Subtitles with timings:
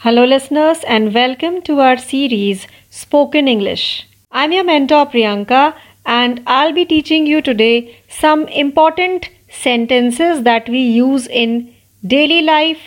[0.00, 4.06] Hello, listeners, and welcome to our series Spoken English.
[4.30, 5.74] I'm your mentor Priyanka,
[6.06, 11.74] and I'll be teaching you today some important sentences that we use in
[12.06, 12.78] daily life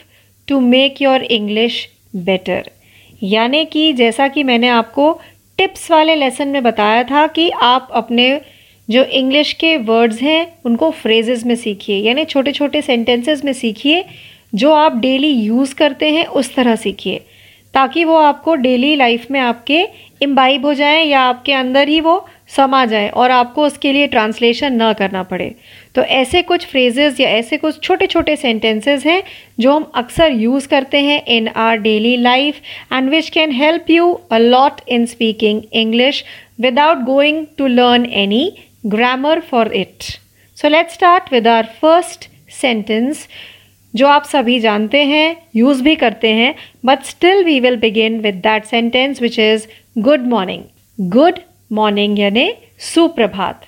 [0.47, 2.63] to make your English better.
[3.23, 5.11] यानी कि जैसा कि मैंने आपको
[5.57, 8.29] tips वाले lesson में बताया था कि आप अपने
[8.89, 14.03] जो इंग्लिश के वर्ड्स हैं उनको फ्रेजेस में सीखिए यानी छोटे छोटे सेंटेंसेस में सीखिए
[14.53, 17.21] जो आप डेली यूज़ करते हैं, उस तरह सीखिए,
[17.73, 19.85] ताकि वो आपको डेली लाइफ में आपके
[20.21, 24.73] इम्बाइब हो जाए या आपके अंदर ही वो समा जाए और आपको उसके लिए ट्रांसलेशन
[24.73, 25.49] ना करना पड़े।
[25.95, 29.21] तो ऐसे कुछ फ्रेजेस या ऐसे कुछ छोटे छोटे सेंटेंसेस हैं,
[29.59, 32.59] जो हम अक्सर यूज़ करते हैं in our daily life
[32.93, 36.23] and which can help you a lot in speaking English
[36.61, 38.51] without going to learn any
[38.87, 40.03] grammar for it
[40.57, 42.29] so let's start with our first
[42.61, 43.27] sentence
[43.93, 46.53] जो आप सभी जानते हैं यूज़ भी करते हैं
[46.85, 49.67] but still we will begin with that sentence which is
[49.99, 51.39] good morning good
[51.71, 52.51] morning यानी
[52.93, 53.65] सुप्रभात।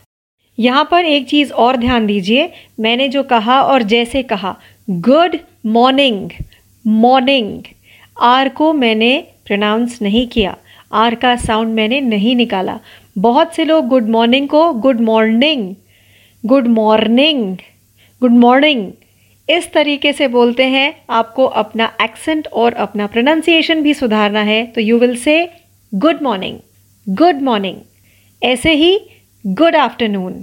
[0.57, 4.55] यहाँ पर एक चीज़ और ध्यान दीजिए, मैंने जो कहा और जैसे कहा
[4.89, 6.29] गुड मॉर्निंग
[6.85, 7.63] मॉर्निंग
[8.21, 10.55] आर को मैंने प्रोनाउंस नहीं किया।
[10.93, 12.79] आर का साउंड मैंने नहीं निकाला।
[13.17, 15.73] बहुत से लोग गुड मॉर्निंग को good morning
[16.43, 17.55] good morning
[18.21, 18.91] good morning
[19.49, 24.81] इस तरीके से बोलते हैं, आपको अपना एक्सेंट और अपना प्रोनाउंसिएशन भी सुधारना है तो
[24.81, 25.49] you will say
[25.95, 26.59] good morning
[27.07, 27.77] good morning
[28.43, 28.99] ऐसे ही
[29.47, 30.33] good afternoon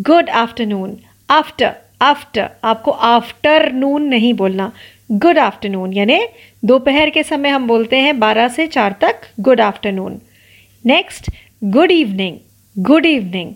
[0.00, 0.96] good afternoon
[1.30, 4.70] after after आपको आफ्टरनून नहीं बोलना
[5.12, 6.18] गुड आफ्टरनून यानी
[6.64, 10.18] दोपहर के समय हम बोलते हैं 12 से 4 तक good afternoon
[10.84, 11.30] next
[11.64, 12.36] good evening
[12.84, 13.52] good evening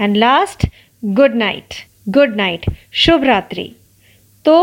[0.00, 0.66] and last
[1.04, 1.74] good night
[2.08, 3.72] good night शुभ रात्रि
[4.44, 4.56] तो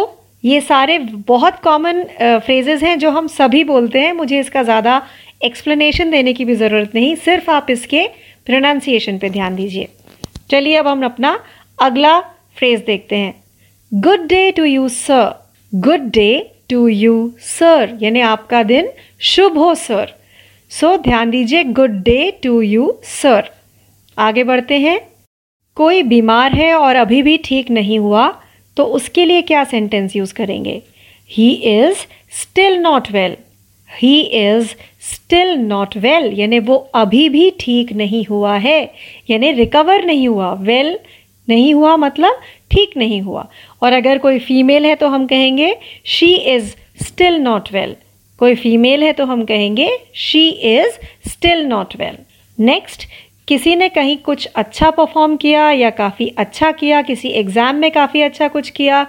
[0.43, 5.01] ये सारे बहुत कॉमन फ्रेजेज़ हैं जो हम सभी बोलते हैं। मुझे इसका ज़्यादा
[5.43, 8.07] एक्सप्लेनेशन देने की भी ज़रूरत नहीं। सिर्फ़ आप इसके
[8.47, 9.87] प्रोनाउंसिएशन पे ध्यान दीजिए।
[10.49, 11.37] चलिए अब हम अपना
[11.79, 12.19] अगला
[12.57, 13.33] फ्रेज देखते हैं।
[13.91, 15.31] Good day to you sir
[15.73, 16.29] good day
[16.69, 18.89] to you sir यानी आपका दिन
[19.25, 20.13] शुभ हो सर
[20.71, 23.49] सो ध्यान दीजिए good day to you sir
[24.17, 24.99] आगे बढ़ते हैं।
[25.77, 28.27] कोई बीमार है और अभी भी ठीक नहीं हुआ
[28.77, 30.79] तो उसके लिए क्या सेंटेंस यूज़ करेंगे?
[31.29, 31.95] He is
[32.41, 33.35] still not well
[34.01, 34.67] he is
[35.13, 38.85] still not well यानी वो अभी भी ठीक नहीं हुआ है।
[39.29, 41.07] यानी रिकवर नहीं हुआ। वेल well
[41.47, 42.31] नहीं हुआ मतलब
[42.71, 43.43] ठीक नहीं हुआ।
[43.81, 45.73] और अगर कोई फीमेल है तो हम कहेंगे
[46.05, 47.93] she is still not well
[48.39, 50.89] कोई फीमेल है तो हम कहेंगे she is
[51.29, 52.15] still not well
[52.59, 53.01] next
[53.51, 58.21] किसी ने कहीं कुछ अच्छा परफॉर्म किया या काफ़ी अच्छा किया, किसी एग्ज़ाम में काफ़ी
[58.21, 59.05] अच्छा कुछ किया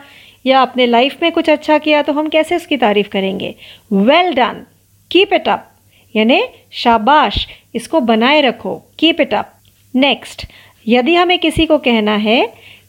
[0.47, 3.55] या अपने लाइफ में कुछ अच्छा किया तो हम कैसे उसकी तारीफ़ करेंगे?
[3.93, 4.63] Well done
[5.11, 5.69] keep it up
[6.15, 6.43] यानी
[6.73, 8.75] शाबाश, इसको बनाए रखो.
[8.99, 9.53] कीप इट अप
[9.95, 10.47] नेक्स्ट
[10.87, 12.45] यदि हमें किसी को कहना है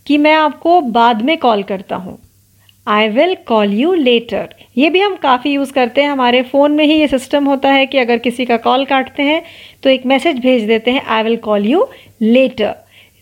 [0.05, 2.17] कि मैं आपको बाद में कॉल करता हूँ
[2.87, 6.83] I will call you later ये भी हम काफ़ी यूज़ करते हैं। हमारे फ़ोन में
[6.85, 9.41] ही ये सिस्टम होता है कि अगर किसी का कॉल काटते हैं
[9.83, 11.85] तो एक मैसेज भेज देते हैं I will call you
[12.21, 12.73] later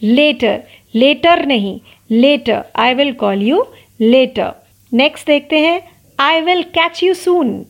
[0.02, 0.62] later
[0.96, 1.80] later नहीं.
[2.10, 3.64] Later I will call you
[4.02, 4.52] later
[4.92, 5.82] next देखते हैं।
[6.20, 7.64] I will catch you soon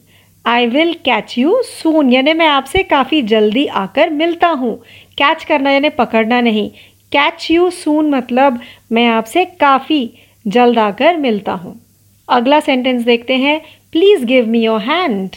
[0.45, 4.75] I will catch you soon यानी मैं आपसे काफ़ी जल्दी आकर मिलता हूँ।
[5.17, 6.69] कैच करना यानी पकड़ना नहीं।
[7.11, 8.59] कैच यू सून मतलब
[8.91, 10.09] मैं आपसे काफ़ी
[10.45, 11.79] जल्द आकर मिलता हूँ।
[12.27, 13.59] अगला सेंटेंस देखते हैं।
[13.91, 15.29] Please give me your hand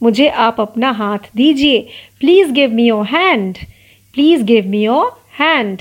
[0.00, 1.78] मुझे आप अपना हाथ दीजिए।
[2.20, 3.56] Please give me your hand
[4.14, 5.78] please give me your hand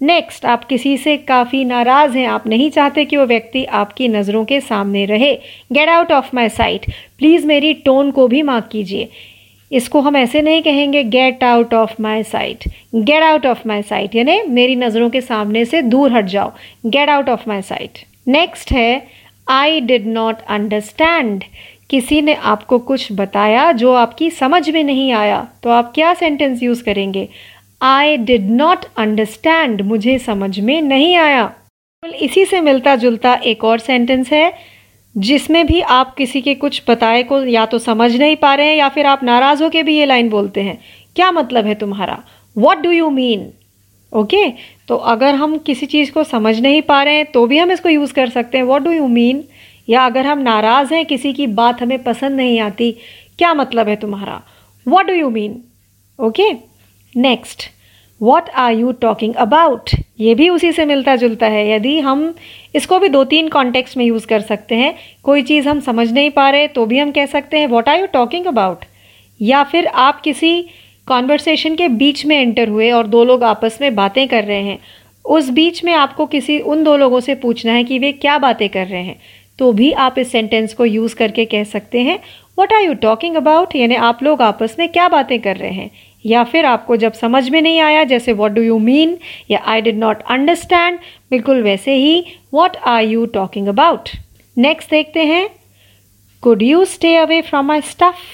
[0.00, 4.44] next आप किसी से काफ़ी नाराज़ हैं। आप नहीं चाहते कि वो व्यक्ति आपकी नज़रों
[4.44, 5.32] के सामने रहे।
[5.72, 6.86] Get out of my sight
[7.18, 9.08] please मेरी टोन को भी माफ़ कीजिए।
[9.72, 12.64] इसको हम ऐसे नहीं कहेंगे get out of my sight
[12.94, 16.52] get out of my sight यानी मेरी नज़रों के सामने से दूर हट जाओ।
[16.86, 19.06] Get out of my sight next है
[19.48, 21.44] आई डिड नॉट अंडरस्टैंड
[21.90, 26.62] किसी ने आपको कुछ बताया जो आपकी समझ में नहीं आया तो आप क्या सेंटेंस
[26.62, 27.28] यूज़ करेंगे?
[27.82, 31.50] आई डिड नॉट अंडरस्टैंड मुझे समझ में नहीं आया।
[32.02, 34.50] इसी से मिलता जुलता एक और सेंटेंस है
[35.14, 38.76] जिसमें भी आप किसी के कुछ बताए को या तो समझ नहीं पा रहे हैं
[38.76, 40.78] या फिर आप नाराज़ होकर भी ये लाइन बोलते हैं।
[41.16, 42.18] क्या मतलब है तुम्हारा?
[42.56, 43.48] What do you mean
[44.12, 44.48] okay
[44.88, 47.88] तो अगर हम किसी चीज़ को समझ नहीं पा रहे हैं तो भी हम इसको
[47.88, 49.44] यूज़ कर सकते हैं। वॉट डू यू मीन
[49.88, 52.90] या अगर हम नाराज़ हैं, किसी की बात हमें पसंद नहीं आती,
[53.38, 54.40] क्या मतलब है तुम्हारा?
[54.86, 55.60] What do you mean
[56.18, 56.50] okay
[57.14, 57.62] next
[58.20, 62.34] what are you talking about ये भी उसी से मिलता जुलता है। यदि हम
[62.74, 66.30] इसको भी दो तीन कॉन्टेक्स्ट में यूज़ कर सकते हैं, कोई चीज़ हम समझ नहीं
[66.30, 68.84] पा रहे तो भी हम कह सकते हैं what are you talking about
[69.40, 70.60] या फिर आप किसी
[71.08, 74.78] कॉन्वर्सेशन के बीच में एंटर हुए और दो लोग आपस में बातें कर रहे हैं।
[75.24, 78.68] उस बीच में आपको किसी, उन दो लोगों से पूछना है कि वे क्या बातें
[78.68, 79.16] कर रहे हैं।
[79.58, 82.18] तो भी आप इस सेंटेंस को यूज़ करके कह सकते हैं
[82.58, 85.90] what are you talking about यानी आप लोग आपस में क्या बातें कर रहे हैं।
[86.24, 89.16] या फिर आपको जब समझ में नहीं आया, जैसे वॉट डू यू मीन
[89.50, 90.98] या आई डिड नॉट अंडरस्टैंड
[91.30, 92.24] बिल्कुल वैसे ही
[92.54, 94.08] what are you talking about
[94.56, 95.48] next देखते हैं
[96.42, 98.26] could you stay away from my stuff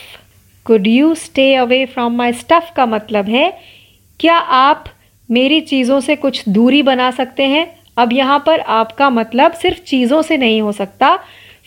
[0.66, 3.50] could you stay away from my stuff का मतलब है,
[4.20, 4.84] क्या आप
[5.28, 7.66] मेरी चीज़ों से कुछ दूरी बना सकते हैं?
[7.96, 11.16] अब यहाँ पर आपका मतलब सिर्फ़ चीज़ों से नहीं हो सकता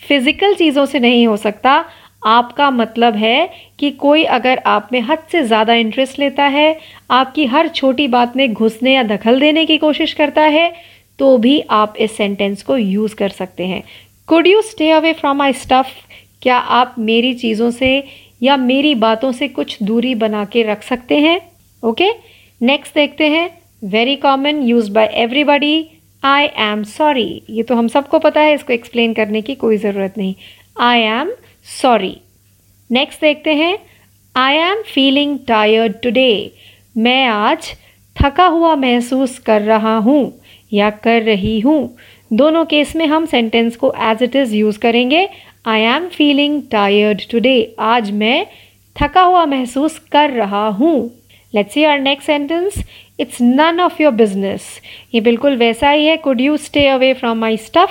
[0.08, 1.84] फ़िज़िकल चीज़ों से नहीं हो सकता।
[2.22, 3.48] आपका मतलब है
[3.78, 6.78] कि कोई अगर आप में हद से ज़्यादा इंटरेस्ट लेता है,
[7.10, 10.72] आपकी हर छोटी बात में घुसने या दखल देने की कोशिश करता है
[11.18, 13.82] तो भी आप इस सेंटेंस को यूज़ कर सकते हैं।
[14.28, 15.92] Could you stay away from my stuff
[16.42, 17.92] क्या आप मेरी चीज़ों से
[18.42, 21.40] या मेरी बातों से कुछ दूरी बना के रख सकते हैं?
[21.82, 22.10] ओके
[22.60, 23.50] नेक्स्ट देखते हैं।
[23.84, 25.88] Very common use by everybody
[26.22, 30.14] I am sorry ये तो हम सबको पता है, इसको एक्सप्लेन करने की कोई ज़रूरत
[30.18, 30.34] नहीं।
[30.80, 31.30] आई एम
[31.68, 32.16] सॉरी
[32.90, 33.76] नेक्स्ट देखते हैं.
[34.34, 36.52] I am feeling tired today
[36.96, 37.66] मैं आज
[38.16, 40.32] थका हुआ महसूस कर रहा हूँ
[40.72, 41.96] या कर रही हूँ.
[42.32, 45.28] दोनों केस में हम सेंटेंस को एज इट इज़ यूज़ करेंगे.
[45.66, 48.46] I am feeling tired today आज मैं
[48.96, 51.10] थका हुआ महसूस कर रहा हूँ.
[51.52, 52.84] Let's see our next sentence
[53.20, 54.80] it's none of your business
[55.14, 56.16] ये बिल्कुल वैसा ही है.
[56.16, 57.90] Could you stay away from my stuff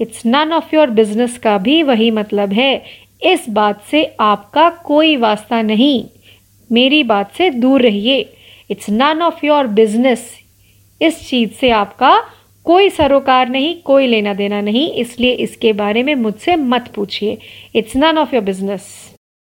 [0.00, 2.82] it's none of your business का भी वही मतलब है।
[3.22, 6.04] इस बात से आपका कोई वास्ता नहीं।
[6.72, 8.20] मेरी बात से दूर रहिए।
[8.70, 10.30] It's none of your business
[11.00, 12.20] इस चीज़ से आपका
[12.64, 17.38] कोई सरोकार नहीं, कोई लेना देना नहीं। इसलिए इसके बारे में मुझसे मत पूछिए।
[17.74, 18.82] It's none of your business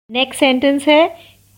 [0.09, 1.07] next sentence है।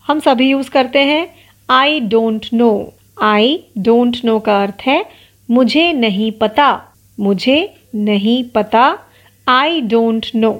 [0.08, 1.26] हम सभी यूज़ करते हैं।
[1.68, 2.92] I don't know
[3.22, 5.02] I don't know का अर्थ है,
[5.48, 6.78] मुझे नहीं पता।
[7.18, 8.82] मुझे नहीं पता।
[9.46, 10.52] I don't know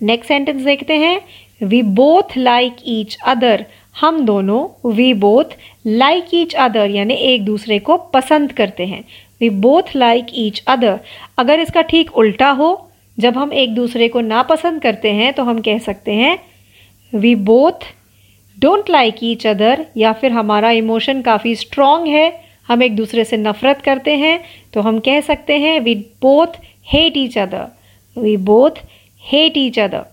[0.00, 1.20] next sentence देखते हैं।
[1.62, 3.64] We both like each other
[3.96, 5.56] हम दोनों we both
[5.86, 9.02] like each other यानी एक दूसरे को पसंद करते हैं।
[9.40, 10.98] We both like each other
[11.38, 15.60] अगर इसका ठीक उल्टा हो, जब हम एक दूसरे को नापसंद करते हैं तो हम
[15.60, 16.38] कह सकते हैं
[17.12, 17.84] we both
[18.56, 22.28] don't like each other या फिर हमारा इमोशन काफ़ी स्ट्रॉन्ग है।
[22.68, 24.38] हम एक दूसरे से नफ़रत करते हैं
[24.74, 26.58] तो हम कह सकते हैं we both
[26.92, 27.66] hate each other
[28.16, 28.82] we both
[29.24, 30.04] hate each other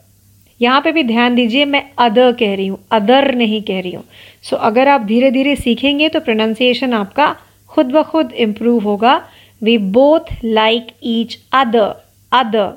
[0.59, 4.03] यहाँ पे भी ध्यान दीजिए मैं अदर कह रही हूँ अदर नहीं कह रही हूँ।
[4.43, 7.35] सो so, अगर आप धीरे धीरे सीखेंगे तो प्रोनाउंसिएशन आपका
[7.69, 9.15] खुद ब खुद इम्प्रूव होगा।
[9.61, 11.93] We both like each other
[12.31, 12.69] other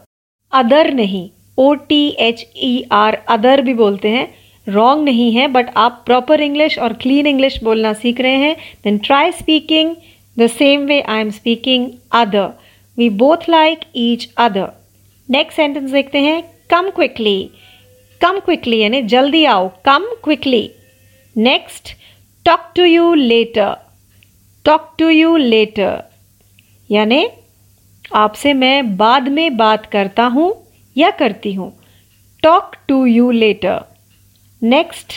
[0.52, 1.28] other नहीं.
[1.58, 4.26] O T H E R other भी बोलते हैं।
[4.68, 8.98] रॉन्ग नहीं है बट आप प्रॉपर इंग्लिश और क्लीन इंग्लिश बोलना सीख रहे हैं then
[8.98, 9.94] try speaking
[10.38, 12.48] the same way I am speaking other
[12.98, 14.66] we both like each other
[15.30, 17.48] next sentence देखते हैं कम क्विकली
[18.20, 19.68] कम क्विकली यानी जल्दी आओ.
[19.84, 20.68] Come quickly
[21.36, 21.88] next
[22.44, 23.72] talk to you later
[24.64, 25.96] talk to you later
[26.90, 27.26] यानी
[28.12, 30.52] आपसे मैं बाद में बात करता हूँ
[30.96, 31.70] या करती हूँ.
[32.42, 33.78] Talk to you later
[34.64, 35.12] next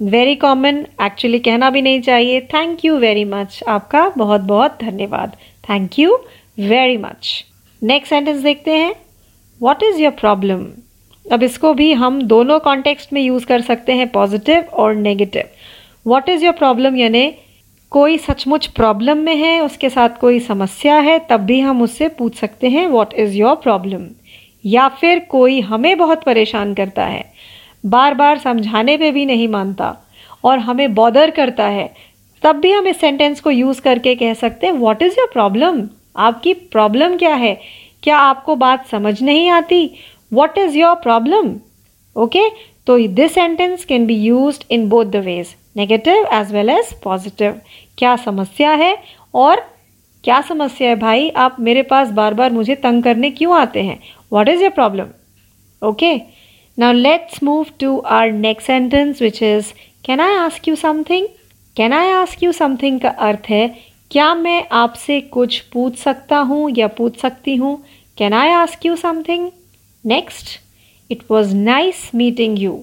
[0.00, 2.40] very common actually कहना भी नहीं चाहिए.
[2.42, 5.36] थैंक यू वेरी मच आपका बहुत बहुत धन्यवाद.
[5.64, 6.16] Thank you
[6.58, 7.44] very much
[7.82, 8.94] next sentence देखते हैं.
[9.60, 10.66] वॉट इज़ योर प्रॉब्लम
[11.26, 15.44] अब इसको भी हम दोनों कॉन्टेक्स्ट में यूज़ कर सकते हैं पॉजिटिव और negative
[16.06, 17.26] what is your problem यानी
[17.92, 22.36] कोई सचमुच प्रॉब्लम में है, उसके साथ कोई समस्या है, तब भी हम उससे पूछ
[22.36, 24.08] सकते हैं वॉट इज़ योर प्रॉब्लम
[24.64, 27.31] या फिर कोई हमें बहुत परेशान करता है.
[27.84, 29.94] बार बार समझाने पे भी नहीं मानता
[30.44, 31.92] और हमें बॉदर करता है।
[32.42, 35.82] तब भी हम इस सेंटेंस को यूज़ करके कह सकते हैं वॉट इज़ योर प्रॉब्लम
[36.16, 37.58] आपकी प्रॉब्लम क्या है?
[38.02, 39.90] क्या आपको बात समझ नहीं आती?
[40.32, 41.54] What is your problem
[42.16, 42.48] okay
[42.86, 47.60] तो this sentence can be use in both the ways negative as well as positive
[47.98, 48.96] क्या समस्या है?
[49.34, 49.60] और
[50.24, 51.28] क्या समस्या है भाई?
[51.28, 53.98] आप मेरे पास बार बार मुझे तंग करने क्यों आते हैं?
[54.32, 55.06] What is your problem
[55.82, 56.14] okay
[56.76, 61.26] Now let's move to our next sentence which is Can I ask you something?
[61.76, 63.66] Can I ask you something का अर्थ है
[64.10, 67.76] क्या मैं आपसे कुछ पूछ सकता हूँ या पूछ सकती हूँ
[68.20, 69.50] Can I ask you something?
[70.04, 70.58] Next,
[71.10, 72.74] it was nice meeting you.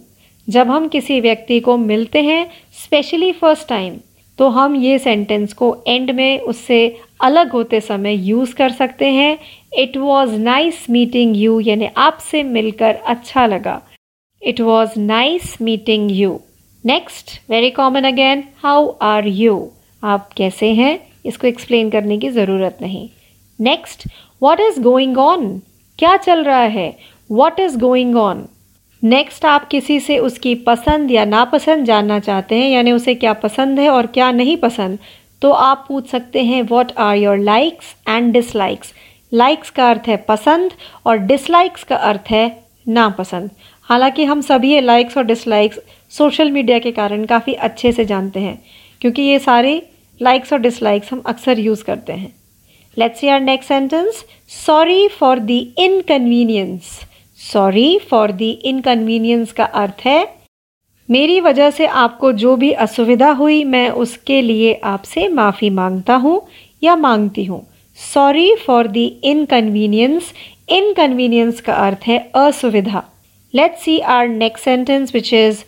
[0.47, 2.45] जब हम किसी व्यक्ति को मिलते हैं
[2.83, 3.97] स्पेशली फ़र्स्ट टाइम
[4.39, 6.79] तो हम ये सेंटेंस को एंड में उससे
[7.21, 9.37] अलग होते समय यूज़ कर सकते हैं।
[9.77, 13.81] It was nice meeting you यानी आपसे मिलकर अच्छा लगा।
[14.41, 16.39] It was nice meeting you
[16.83, 19.67] next very common again how are you
[20.03, 20.99] आप कैसे हैं?
[21.25, 23.07] इसको एक्सप्लेन करने की ज़रूरत नहीं।
[23.59, 24.07] Next
[24.41, 25.57] what is going on
[25.99, 26.93] क्या चल रहा है?
[27.29, 28.45] What is going on
[29.03, 33.79] next आप किसी से उसकी पसंद या नापसंद जानना चाहते हैं, यानी उसे क्या पसंद
[33.79, 34.97] है और क्या नहीं पसंद
[35.41, 38.93] तो आप पूछ सकते हैं what are your likes and dislikes
[39.31, 40.71] likes का अर्थ है पसंद
[41.05, 42.45] और डिसलाइक्स का अर्थ है
[42.87, 43.49] नापसंद।
[43.89, 45.79] हालाँकि हम सभी लाइक्स और डिसलाइक्स
[46.11, 48.61] सोशल मीडिया के कारण काफ़ी अच्छे से जानते हैं,
[49.01, 49.81] क्योंकि ये सारे
[50.21, 52.33] लाइक्स और डिसलाइक्स हम अक्सर यूज़ करते हैं।
[52.97, 54.23] Let's see our next sentence
[54.65, 56.99] sorry for the inconvenience
[57.39, 60.27] sorry for the inconvenience का अर्थ है।
[61.09, 66.41] मेरी वजह से आपको जो भी असुविधा हुई, मैं उसके लिए आपसे माफ़ी माँगता हूँ
[66.83, 67.61] या मांगती हूँ।
[67.97, 70.33] Sorry for the inconvenience
[70.71, 73.03] inconvenience का अर्थ है असुविधा।
[73.53, 75.63] Let's see our next sentence which is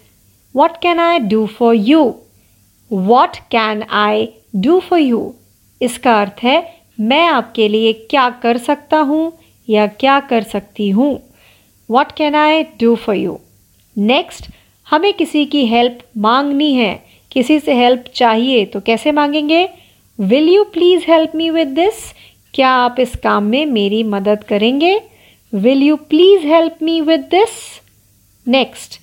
[0.56, 2.04] what can I do for you
[2.92, 5.34] what can I do for you
[5.82, 6.64] इसका अर्थ है,
[7.00, 9.32] मैं आपके लिए क्या कर सकता हूँ
[9.68, 11.20] या क्या कर सकती हूँ?
[11.92, 13.38] What can I do for you
[13.98, 14.50] next
[14.88, 16.94] हमें किसी की हेल्प मांगनी है।
[17.32, 19.66] किसी से हेल्प चाहिए तो कैसे मांगेंगे?
[20.20, 22.14] Will you please help me with this
[22.54, 24.98] क्या आप इस काम में मेरी मदद करेंगे?
[25.54, 27.50] Will you please help me with this
[28.48, 29.00] next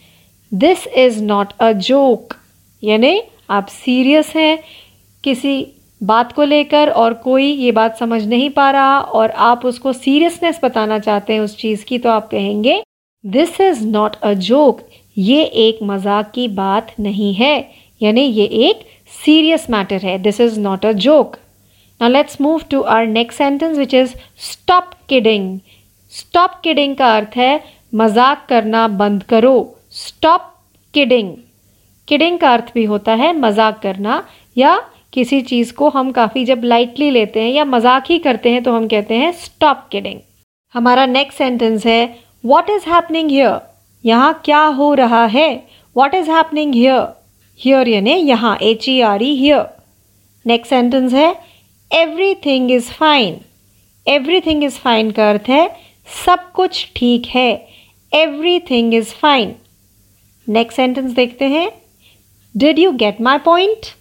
[0.53, 2.35] this is not a joke
[2.83, 4.57] यानी आप सीरियस हैं।
[5.25, 5.55] किसी
[6.01, 10.61] बात को लेकर और कोई ये बात समझ नहीं पा रहा और आप उसको सीरियसनेस
[10.63, 12.83] बताना चाहते हैं उस चीज़ की तो आप कहेंगे
[13.25, 14.81] this is not a joke
[15.17, 17.71] ये एक मज़ाक की बात नहीं है.
[18.01, 20.19] यानी ये एक सीरियस मैटर है.
[20.19, 21.37] This is not a joke
[22.01, 25.59] now let's move to our next sentence which is stop kidding
[26.13, 27.61] stop kidding का अर्थ है
[27.95, 29.57] मज़ाक करना बंद करो.
[29.93, 30.55] स्टॉप
[30.95, 31.35] किडिंग
[32.09, 34.23] किडिंग का अर्थ भी होता है मज़ाक करना
[34.57, 34.79] या
[35.19, 38.73] किसी चीज़ को हम काफ़ी जब लाइटली लेते हैं या मज़ाक ही करते हैं तो
[38.73, 40.21] हम कहते हैं स्टॉप किडिंग
[40.75, 42.03] हमारा नेक्स्ट सेंटेंस है
[42.45, 43.59] वॉट इज़ हैपनिंग हियर
[44.05, 45.49] यहाँ क्या हो रहा है?
[45.97, 47.03] What is happening here
[47.61, 49.65] here यानी यहाँ H E R E here
[50.47, 51.29] next sentence है
[52.45, 53.41] everything is fine
[54.41, 55.69] everything is fine का अर्थ है,
[56.25, 57.51] सब कुछ ठीक है.
[58.71, 59.55] Everything is fine
[60.47, 61.71] next sentence देखते हैं
[62.55, 63.95] did you get my point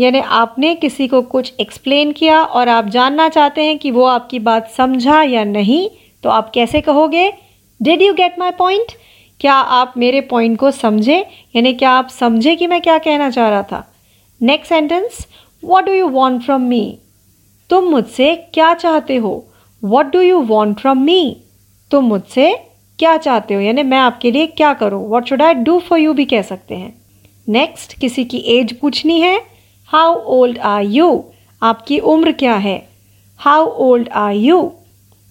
[0.00, 4.38] यानी आपने किसी को कुछ एक्सप्लेन किया और आप जानना चाहते हैं कि वो आपकी
[4.38, 5.88] बात समझा या नहीं
[6.22, 7.30] तो आप कैसे कहोगे?
[7.80, 8.92] Did you get my point
[9.40, 11.18] क्या आप मेरे पॉइंट को समझे?
[11.56, 13.82] यानी क्या आप समझे कि मैं क्या कहना चाह रहा था?
[14.40, 15.26] Next sentence
[15.64, 16.98] what do you want from me
[17.70, 19.44] तुम मुझसे क्या चाहते हो?
[19.82, 21.36] What do you want from me
[21.90, 22.52] तुम मुझसे
[22.98, 23.60] क्या चाहते हो?
[23.60, 25.08] यानी मैं आपके लिए क्या करूँ?
[25.10, 26.92] What should I do for you भी कह सकते हैं।
[27.48, 29.38] नेक्स्ट किसी की एज पूछनी है।
[29.90, 31.06] हाउ ओल्ड आर यू
[31.62, 32.76] आपकी उम्र क्या है?
[33.40, 34.60] How old are you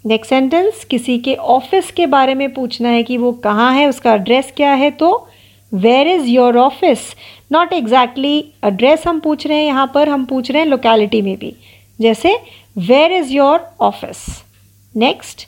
[0.06, 4.14] next sentence किसी के ऑफ़िस के बारे में पूछना है कि वो कहाँ है, उसका
[4.14, 5.28] एड्रेस क्या है तो
[5.72, 7.00] where is your office
[7.52, 11.36] not exactly address हम पूछ रहे हैं, यहाँ पर हम पूछ रहे हैं लोकेलिटी में
[11.38, 11.56] भी।
[12.00, 12.36] जैसे
[12.78, 14.26] where is your office
[14.96, 15.48] next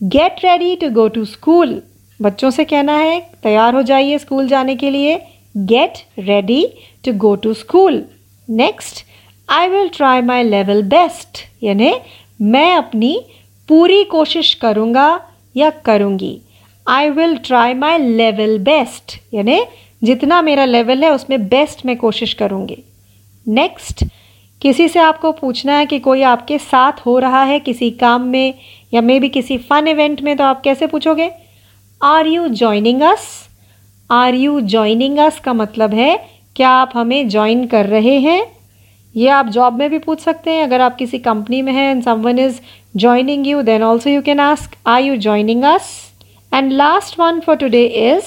[0.00, 1.80] get ready to go to school
[2.20, 5.20] बच्चों से कहना है, तैयार हो जाइए स्कूल जाने के लिए।
[5.56, 6.66] Get ready
[7.04, 8.04] to go to school
[8.48, 9.04] next
[9.48, 11.92] I will try my level best यानी
[12.40, 13.18] मैं अपनी
[13.68, 15.20] पूरी कोशिश करूँगा
[15.56, 16.40] या करूँगी।
[16.86, 19.60] I will try my level best यानी
[20.04, 22.82] जितना मेरा लेवल है, उसमें बेस्ट मैं कोशिश करूँगी।
[23.46, 24.04] नेक्स्ट
[24.62, 28.54] किसी से आपको पूछना है कि कोई आपके साथ हो रहा है किसी काम में
[28.94, 31.30] या मे बी किसी फन इवेंट में तो आप कैसे पूछोगे?
[32.00, 33.28] Are you joining us
[34.10, 38.42] are you joining us का मतलब है क्या आप हमें ज्वाइन कर रहे हैं?
[39.14, 42.02] ये आप जॉब में भी पूछ सकते हैं। अगर आप किसी कंपनी में हैं and
[42.02, 42.58] someone is
[42.96, 45.90] joining you then also you can ask are you joining us
[46.52, 48.24] and last one for today is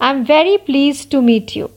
[0.00, 1.68] I am very please to meet you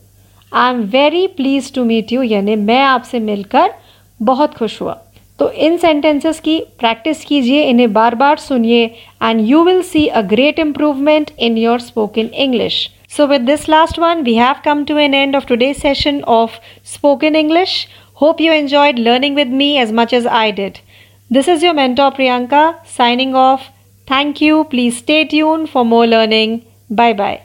[0.51, 3.73] I am very please to meet you यानी मैं आपसे मिलकर
[4.19, 4.97] बहुत खुश हुआ।
[5.39, 8.85] तो इन sentences की practice कीजिए, इन्हें बार बार सुनिए
[9.23, 13.97] and you will see a great improvement in your spoken English So, with this last
[13.97, 17.87] one, we have come to an end of today's session of Spoken English.
[18.15, 20.81] Hope you enjoyed learning with me as much as I did.
[21.29, 23.69] This is your mentor Priyanka signing off.
[24.05, 24.63] Thank you.
[24.65, 26.65] Please stay tuned for more learning.
[26.89, 27.41] Bye bye.